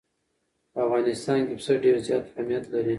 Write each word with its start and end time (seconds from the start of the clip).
په 0.73 0.79
افغانستان 0.85 1.39
کې 1.47 1.53
پسه 1.59 1.73
ډېر 1.83 1.95
زیات 2.07 2.23
اهمیت 2.29 2.63
لري. 2.73 2.89